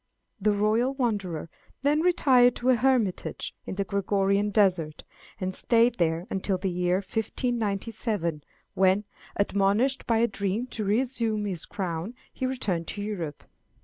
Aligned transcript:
The 0.41 0.51
royal 0.53 0.95
wanderer 0.95 1.47
then 1.83 2.01
retired 2.01 2.55
to 2.55 2.69
a 2.71 2.75
hermitage 2.75 3.53
in 3.67 3.75
the 3.75 3.83
Georgian 3.83 4.49
desert, 4.49 5.03
and 5.39 5.53
stayed 5.53 5.99
there 5.99 6.25
until 6.31 6.57
the 6.57 6.71
year 6.71 6.95
1597, 6.95 8.43
when, 8.73 9.03
admonished 9.35 10.07
by 10.07 10.17
a 10.17 10.27
dream 10.27 10.65
to 10.73 10.83
resume 10.83 11.45
his 11.45 11.67
crown, 11.67 12.15
he 12.33 12.47
returned 12.47 12.87
to 12.87 13.01
Europe. 13.03 13.43